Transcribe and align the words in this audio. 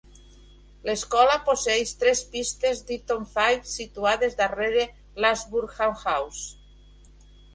L'escola 0.89 1.33
posseeix 1.49 1.91
tres 2.03 2.21
pistes 2.35 2.79
d'Eton 2.87 3.27
Fives, 3.35 3.75
situades 3.81 4.39
darrere 4.41 4.87
l'Ashburnham 5.25 5.95
House. 6.05 6.43